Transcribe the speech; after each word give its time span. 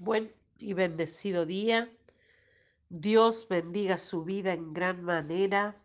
Buen 0.00 0.32
y 0.56 0.72
bendecido 0.72 1.44
día. 1.44 1.92
Dios 2.88 3.46
bendiga 3.50 3.98
su 3.98 4.24
vida 4.24 4.54
en 4.54 4.72
gran 4.72 5.04
manera. 5.04 5.76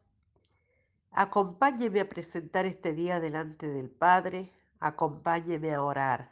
Acompáñeme 1.11 1.99
a 1.99 2.07
presentar 2.07 2.65
este 2.65 2.93
día 2.93 3.19
delante 3.19 3.67
del 3.67 3.89
Padre. 3.89 4.53
Acompáñeme 4.79 5.73
a 5.73 5.83
orar. 5.83 6.31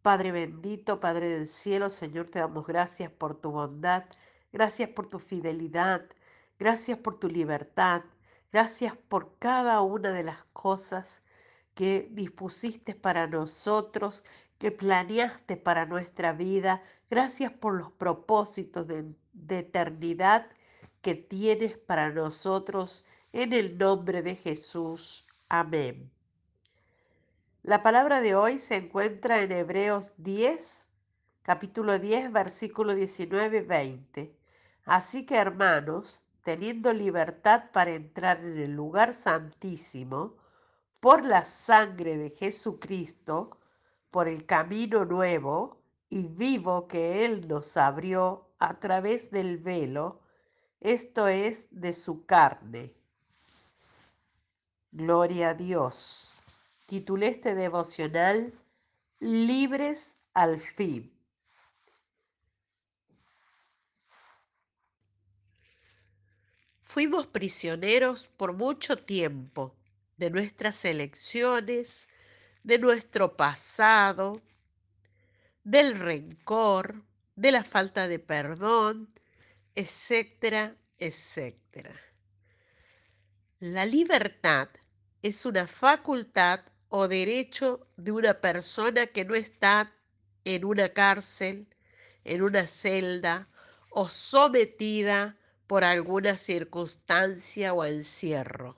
Padre 0.00 0.32
bendito, 0.32 0.98
Padre 0.98 1.28
del 1.28 1.44
cielo, 1.44 1.90
Señor, 1.90 2.28
te 2.30 2.38
damos 2.38 2.66
gracias 2.66 3.10
por 3.10 3.38
tu 3.38 3.50
bondad, 3.50 4.04
gracias 4.50 4.88
por 4.88 5.06
tu 5.06 5.18
fidelidad, 5.18 6.06
gracias 6.58 6.96
por 6.96 7.18
tu 7.18 7.28
libertad, 7.28 8.04
gracias 8.50 8.96
por 8.96 9.36
cada 9.38 9.82
una 9.82 10.12
de 10.12 10.22
las 10.22 10.42
cosas 10.54 11.22
que 11.74 12.08
dispusiste 12.10 12.94
para 12.94 13.26
nosotros, 13.26 14.24
que 14.58 14.70
planeaste 14.70 15.56
para 15.56 15.86
nuestra 15.86 16.32
vida. 16.32 16.82
Gracias 17.10 17.52
por 17.52 17.74
los 17.74 17.92
propósitos 17.92 18.86
de, 18.86 19.14
de 19.32 19.58
eternidad 19.60 20.46
que 21.02 21.14
tienes 21.14 21.76
para 21.76 22.10
nosotros. 22.10 23.04
En 23.32 23.52
el 23.52 23.76
nombre 23.78 24.22
de 24.22 24.34
Jesús. 24.34 25.26
Amén. 25.48 26.10
La 27.62 27.82
palabra 27.82 28.20
de 28.20 28.34
hoy 28.34 28.58
se 28.58 28.76
encuentra 28.76 29.42
en 29.42 29.50
Hebreos 29.50 30.14
10, 30.18 30.88
capítulo 31.42 31.98
10, 31.98 32.32
versículo 32.32 32.94
19-20. 32.94 34.32
Así 34.84 35.26
que 35.26 35.34
hermanos, 35.34 36.22
teniendo 36.44 36.92
libertad 36.92 37.64
para 37.72 37.90
entrar 37.90 38.38
en 38.38 38.58
el 38.58 38.70
lugar 38.70 39.12
santísimo, 39.12 40.36
por 41.00 41.24
la 41.24 41.44
sangre 41.44 42.16
de 42.16 42.30
Jesucristo, 42.30 43.58
por 44.10 44.28
el 44.28 44.46
camino 44.46 45.04
nuevo 45.04 45.82
y 46.08 46.26
vivo 46.26 46.88
que 46.88 47.24
Él 47.24 47.48
nos 47.48 47.76
abrió 47.76 48.48
a 48.58 48.78
través 48.78 49.30
del 49.30 49.58
velo, 49.58 50.20
esto 50.80 51.28
es 51.28 51.66
de 51.70 51.92
su 51.92 52.24
carne. 52.26 52.94
Gloria 54.92 55.50
a 55.50 55.54
Dios 55.54 56.36
titulé 56.86 57.28
este 57.28 57.54
devocional 57.54 58.54
Libres 59.18 60.16
al 60.34 60.60
fin. 60.60 61.12
Fuimos 66.82 67.26
prisioneros 67.26 68.28
por 68.28 68.52
mucho 68.52 68.96
tiempo 68.96 69.74
de 70.16 70.30
nuestras 70.30 70.84
elecciones, 70.84 72.08
de 72.66 72.78
nuestro 72.80 73.36
pasado, 73.36 74.42
del 75.62 75.96
rencor, 75.96 77.00
de 77.36 77.52
la 77.52 77.62
falta 77.62 78.08
de 78.08 78.18
perdón, 78.18 79.08
etcétera, 79.76 80.74
etcétera. 80.98 81.94
La 83.60 83.86
libertad 83.86 84.68
es 85.22 85.46
una 85.46 85.68
facultad 85.68 86.58
o 86.88 87.06
derecho 87.06 87.86
de 87.96 88.10
una 88.10 88.40
persona 88.40 89.06
que 89.06 89.24
no 89.24 89.36
está 89.36 89.92
en 90.44 90.64
una 90.64 90.88
cárcel, 90.88 91.68
en 92.24 92.42
una 92.42 92.66
celda 92.66 93.48
o 93.90 94.08
sometida 94.08 95.36
por 95.68 95.84
alguna 95.84 96.36
circunstancia 96.36 97.74
o 97.74 97.84
encierro. 97.84 98.76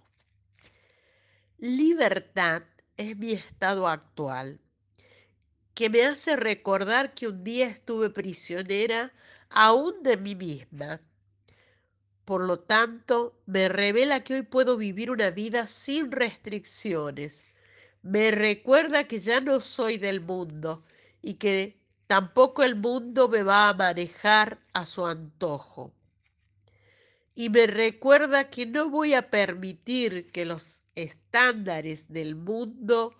Libertad 1.56 2.64
es 2.98 3.16
mi 3.16 3.32
estado 3.32 3.88
actual, 3.88 4.60
que 5.74 5.88
me 5.88 6.04
hace 6.04 6.36
recordar 6.36 7.14
que 7.14 7.28
un 7.28 7.42
día 7.44 7.66
estuve 7.66 8.10
prisionera 8.10 9.14
aún 9.48 10.02
de 10.02 10.16
mí 10.16 10.34
misma. 10.34 11.00
Por 12.24 12.44
lo 12.44 12.58
tanto, 12.58 13.40
me 13.46 13.68
revela 13.68 14.22
que 14.22 14.34
hoy 14.34 14.42
puedo 14.42 14.76
vivir 14.76 15.10
una 15.10 15.30
vida 15.30 15.66
sin 15.66 16.12
restricciones, 16.12 17.46
me 18.02 18.30
recuerda 18.30 19.04
que 19.04 19.20
ya 19.20 19.40
no 19.40 19.60
soy 19.60 19.98
del 19.98 20.20
mundo 20.20 20.84
y 21.20 21.34
que 21.34 21.78
tampoco 22.06 22.62
el 22.62 22.76
mundo 22.76 23.28
me 23.28 23.42
va 23.42 23.68
a 23.68 23.74
manejar 23.74 24.60
a 24.72 24.86
su 24.86 25.06
antojo. 25.06 25.92
Y 27.34 27.50
me 27.50 27.66
recuerda 27.66 28.50
que 28.50 28.66
no 28.66 28.88
voy 28.90 29.14
a 29.14 29.30
permitir 29.30 30.30
que 30.32 30.44
los 30.44 30.82
estándares 31.02 32.08
del 32.08 32.34
mundo 32.34 33.14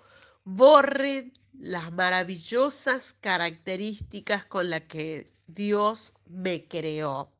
borren 0.44 1.32
las 1.52 1.92
maravillosas 1.92 3.14
características 3.20 4.44
con 4.46 4.70
las 4.70 4.82
que 4.82 5.32
Dios 5.46 6.12
me 6.26 6.66
creó, 6.66 7.32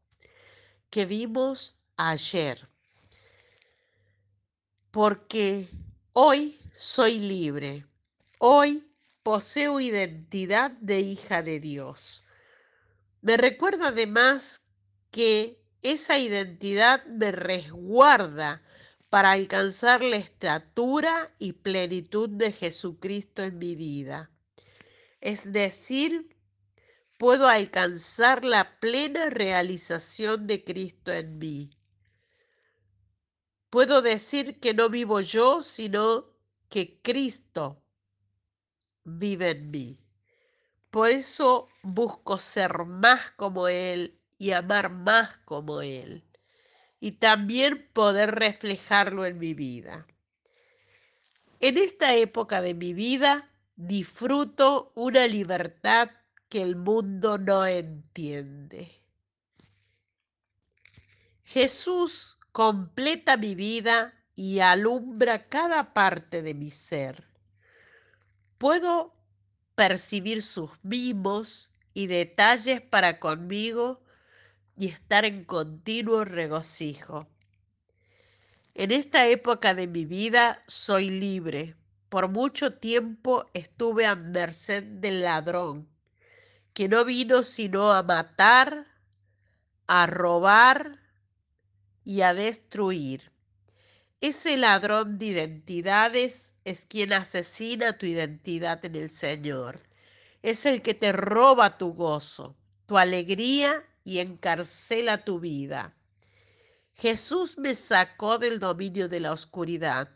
que 0.91 1.07
vimos 1.07 1.77
ayer. 1.97 2.69
Porque 4.91 5.69
hoy 6.13 6.59
soy 6.75 7.19
libre. 7.19 7.85
Hoy 8.39 8.89
poseo 9.23 9.81
identidad 9.81 10.71
de 10.81 11.01
hija 11.01 11.43
de 11.43 11.61
Dios. 11.61 12.23
Me 13.21 13.37
recuerda 13.37 13.89
además 13.89 14.63
que 15.11 15.61
esa 15.83 16.19
identidad 16.19 17.05
me 17.07 17.33
resguarda 17.33 18.63
para 19.11 19.33
alcanzar 19.33 20.03
la 20.03 20.17
estatura 20.17 21.35
y 21.39 21.53
plenitud 21.55 22.29
de 22.29 22.53
Jesucristo 22.53 23.43
en 23.43 23.59
mi 23.59 23.75
vida. 23.75 24.31
Es 25.21 25.53
decir, 25.53 26.37
puedo 27.19 27.49
alcanzar 27.49 28.45
la 28.45 28.79
plena 28.81 29.31
realización 29.31 30.47
de 30.47 30.63
Cristo 30.63 31.13
en 31.13 31.39
mí. 31.39 31.71
Puedo 33.71 34.03
decir 34.03 34.61
que 34.61 34.75
no 34.75 34.89
vivo 34.89 35.21
yo, 35.21 35.63
sino 35.63 36.27
que 36.69 37.01
Cristo 37.03 37.83
vive 39.05 39.51
en 39.51 39.71
mí. 39.71 39.99
Por 40.91 41.11
eso 41.11 41.69
busco 41.83 42.39
ser 42.39 42.85
más 42.85 43.31
como 43.33 43.69
Él 43.69 44.19
y 44.39 44.53
amar 44.53 44.91
más 44.91 45.39
como 45.39 45.83
Él. 45.83 46.28
Y 47.01 47.13
también 47.13 47.89
poder 47.93 48.35
reflejarlo 48.35 49.25
en 49.25 49.39
mi 49.39 49.55
vida. 49.55 50.07
En 51.61 51.77
esta 51.79 52.15
época 52.15 52.61
de 52.61 52.75
mi 52.75 52.93
vida 52.93 53.51
disfruto 53.77 54.93
una 54.95 55.27
libertad 55.27 56.11
que 56.49 56.63
el 56.63 56.77
mundo 56.77 57.39
no 57.39 57.67
entiende. 57.67 59.03
Jesús 61.45 62.39
completa 62.53 63.37
mi 63.37 63.55
vida 63.55 64.15
y 64.35 64.61
alumbra 64.61 65.49
cada 65.49 65.95
parte 65.95 66.43
de 66.43 66.55
mi 66.55 66.71
ser. 66.71 67.25
Puedo 68.59 69.15
percibir 69.75 70.43
sus 70.43 70.71
mimos 70.83 71.71
y 71.95 72.07
detalles 72.07 72.81
para 72.81 73.21
conmigo 73.21 74.03
y 74.79 74.87
estar 74.87 75.25
en 75.25 75.45
continuo 75.45 76.25
regocijo. 76.25 77.27
En 78.75 78.93
esta 78.93 79.27
época 79.27 79.75
de 79.75 79.89
mi 79.89 80.05
vida 80.05 80.63
soy 80.69 81.11
libre. 81.11 81.75
Por 82.09 82.29
mucho 82.29 82.75
tiempo 82.75 83.47
estuve 83.55 84.07
a 84.07 84.15
merced 84.15 84.85
del 84.85 85.23
ladrón, 85.23 85.89
que 86.75 86.89
no 86.89 87.05
vino 87.05 87.43
sino 87.43 87.91
a 87.91 88.05
matar, 88.05 88.87
a 89.89 90.07
robar 90.07 91.01
y 92.05 92.21
a 92.21 92.33
destruir. 92.33 93.33
Ese 94.21 94.57
ladrón 94.57 95.19
de 95.19 95.27
identidades 95.27 96.55
es 96.65 96.87
quien 96.87 97.13
asesina 97.13 97.99
tu 97.99 98.07
identidad 98.07 98.85
en 98.85 98.95
el 98.95 99.11
Señor. 99.11 99.83
Es 100.43 100.67
el 100.67 100.83
que 100.83 100.95
te 100.95 101.11
roba 101.13 101.79
tu 101.79 101.95
gozo, 101.95 102.57
tu 102.87 102.97
alegría 102.97 103.85
y 104.09 104.21
encarcela 104.21 105.23
tu 105.23 105.39
vida. 105.39 105.95
Jesús 106.95 107.59
me 107.59 107.75
sacó 107.75 108.39
del 108.39 108.59
dominio 108.59 109.07
de 109.07 109.21
la 109.21 109.33
oscuridad, 109.33 110.09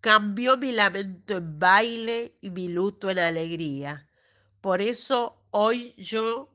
cambió 0.00 0.56
mi 0.56 0.70
lamento 0.70 1.38
en 1.38 1.58
baile 1.58 2.38
y 2.40 2.50
mi 2.50 2.68
luto 2.68 3.10
en 3.10 3.18
alegría. 3.18 4.08
Por 4.60 4.80
eso 4.80 5.42
hoy 5.50 5.92
yo 5.96 6.54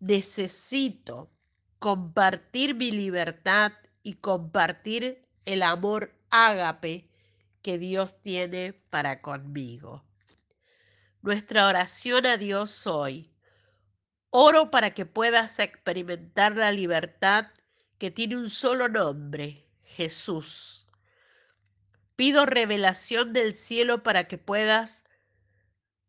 necesito 0.00 1.30
compartir 1.78 2.74
mi 2.74 2.90
libertad 2.90 3.72
y 4.02 4.16
compartir 4.16 5.26
el 5.46 5.62
amor 5.62 6.12
ágape 6.28 7.08
que 7.62 7.78
Dios 7.78 8.20
tiene 8.20 8.74
para 8.90 9.22
conmigo. 9.22 10.04
Nuestra 11.22 11.66
oración 11.66 12.26
a 12.26 12.36
Dios 12.36 12.86
hoy. 12.86 13.31
Oro 14.34 14.70
para 14.70 14.94
que 14.94 15.04
puedas 15.04 15.58
experimentar 15.58 16.56
la 16.56 16.72
libertad 16.72 17.48
que 17.98 18.10
tiene 18.10 18.38
un 18.38 18.48
solo 18.48 18.88
nombre, 18.88 19.66
Jesús. 19.84 20.86
Pido 22.16 22.46
revelación 22.46 23.34
del 23.34 23.52
cielo 23.52 24.02
para 24.02 24.28
que 24.28 24.38
puedas 24.38 25.04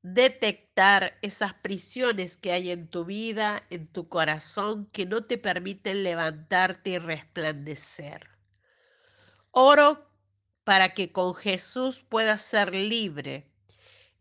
detectar 0.03 1.17
esas 1.21 1.53
prisiones 1.55 2.37
que 2.37 2.53
hay 2.53 2.71
en 2.71 2.87
tu 2.87 3.03
vida, 3.03 3.63
en 3.69 3.87
tu 3.87 4.07
corazón, 4.07 4.85
que 4.93 5.05
no 5.05 5.25
te 5.25 5.37
permiten 5.37 6.03
levantarte 6.03 6.91
y 6.91 6.99
resplandecer. 6.99 8.29
Oro 9.51 10.09
para 10.63 10.93
que 10.93 11.11
con 11.11 11.35
Jesús 11.35 12.05
puedas 12.07 12.41
ser 12.41 12.73
libre. 12.73 13.51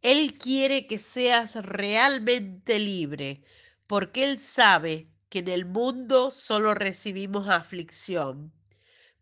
Él 0.01 0.37
quiere 0.39 0.89
que 0.89 0.99
seas 0.99 1.55
realmente 1.65 2.81
libre, 2.81 3.45
porque 3.93 4.25
Él 4.25 4.39
sabe 4.39 5.11
que 5.29 5.41
en 5.41 5.49
el 5.49 5.67
mundo 5.67 6.31
solo 6.31 6.73
recibimos 6.73 7.50
aflicción, 7.50 8.50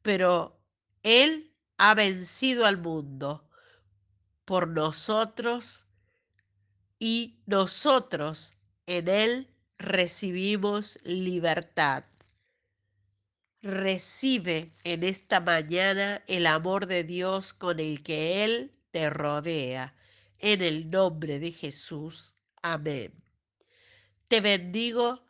pero 0.00 0.60
Él 1.02 1.52
ha 1.76 1.92
vencido 1.94 2.64
al 2.64 2.78
mundo 2.78 3.50
por 4.44 4.68
nosotros 4.68 5.86
y 7.00 7.40
nosotros 7.46 8.58
en 8.86 9.08
Él 9.08 9.48
recibimos 9.76 11.00
libertad. 11.02 12.04
Recibe 13.62 14.76
en 14.84 15.02
esta 15.02 15.40
mañana 15.40 16.22
el 16.28 16.46
amor 16.46 16.86
de 16.86 17.02
Dios 17.02 17.54
con 17.54 17.80
el 17.80 18.04
que 18.04 18.44
Él 18.44 18.70
te 18.92 19.10
rodea. 19.10 19.96
En 20.38 20.62
el 20.62 20.90
nombre 20.90 21.40
de 21.40 21.50
Jesús. 21.50 22.36
Amén. 22.62 23.20
Te 24.30 24.40
bendigo, 24.40 25.24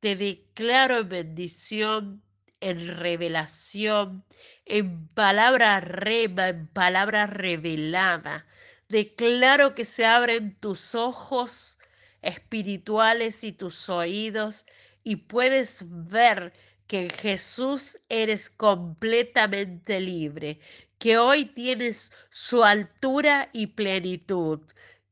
te 0.00 0.16
declaro 0.16 0.98
en 0.98 1.08
bendición, 1.08 2.22
en 2.58 2.98
revelación, 2.98 4.24
en 4.64 5.06
palabra 5.06 5.78
rema, 5.78 6.48
en 6.48 6.66
palabra 6.66 7.28
revelada. 7.28 8.44
Declaro 8.88 9.76
que 9.76 9.84
se 9.84 10.04
abren 10.04 10.58
tus 10.58 10.96
ojos 10.96 11.78
espirituales 12.20 13.44
y 13.44 13.52
tus 13.52 13.88
oídos 13.88 14.66
y 15.04 15.14
puedes 15.14 15.84
ver 15.88 16.52
que 16.88 17.02
en 17.02 17.10
Jesús 17.10 18.00
eres 18.08 18.50
completamente 18.50 20.00
libre, 20.00 20.58
que 20.98 21.18
hoy 21.18 21.44
tienes 21.44 22.10
su 22.30 22.64
altura 22.64 23.48
y 23.52 23.68
plenitud, 23.68 24.62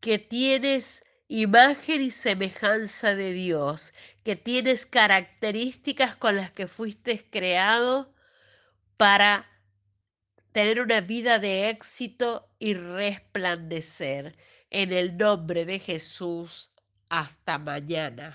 que 0.00 0.18
tienes 0.18 1.05
imagen 1.28 2.02
y 2.02 2.10
semejanza 2.10 3.14
de 3.14 3.32
Dios, 3.32 3.92
que 4.24 4.36
tienes 4.36 4.86
características 4.86 6.16
con 6.16 6.36
las 6.36 6.50
que 6.52 6.66
fuiste 6.68 7.28
creado 7.30 8.14
para 8.96 9.46
tener 10.52 10.80
una 10.80 11.00
vida 11.00 11.38
de 11.38 11.68
éxito 11.70 12.48
y 12.58 12.74
resplandecer. 12.74 14.36
En 14.70 14.92
el 14.92 15.16
nombre 15.16 15.64
de 15.64 15.78
Jesús, 15.78 16.72
hasta 17.08 17.58
mañana. 17.58 18.34